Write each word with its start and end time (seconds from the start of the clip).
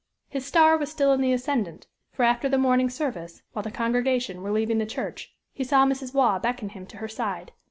His 0.27 0.47
star 0.47 0.77
was 0.79 0.89
still 0.89 1.13
in 1.13 1.21
the 1.21 1.31
ascendant, 1.31 1.85
for 2.11 2.23
after 2.25 2.49
the 2.49 2.57
morning 2.57 2.89
service, 2.89 3.43
while 3.53 3.61
the 3.61 3.69
congregation 3.69 4.41
were 4.41 4.49
leaving 4.51 4.79
the 4.79 4.87
church, 4.87 5.35
he 5.53 5.63
saw 5.63 5.85
Mrs. 5.85 6.11
Waugh 6.11 6.39
beckon 6.39 6.69
him 6.69 6.87
to 6.87 6.97
her 6.97 7.07
side. 7.07 7.51